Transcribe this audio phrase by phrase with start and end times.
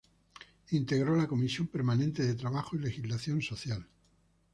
[0.71, 3.87] Integró la comisión permanente de Trabajo y Legislación Social.